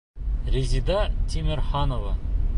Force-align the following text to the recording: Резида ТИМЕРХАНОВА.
Резида 0.51 1.11
ТИМЕРХАНОВА. 1.29 2.17